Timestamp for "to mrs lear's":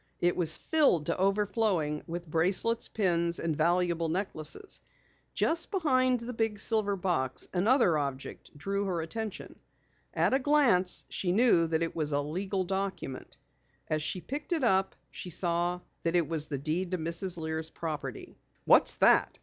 16.89-17.69